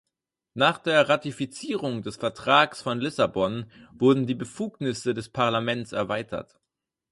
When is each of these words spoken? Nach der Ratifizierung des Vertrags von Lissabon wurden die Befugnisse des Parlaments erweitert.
Nach 0.55 0.79
der 0.79 1.07
Ratifizierung 1.09 2.01
des 2.01 2.15
Vertrags 2.15 2.81
von 2.81 2.99
Lissabon 2.99 3.71
wurden 3.93 4.25
die 4.25 4.33
Befugnisse 4.33 5.13
des 5.13 5.29
Parlaments 5.29 5.91
erweitert. 5.91 6.59